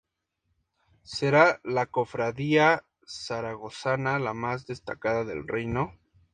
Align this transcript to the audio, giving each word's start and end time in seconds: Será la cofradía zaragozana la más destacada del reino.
Será 1.03 1.61
la 1.63 1.85
cofradía 1.85 2.87
zaragozana 3.05 4.17
la 4.17 4.33
más 4.33 4.65
destacada 4.65 5.25
del 5.25 5.47
reino. 5.47 5.93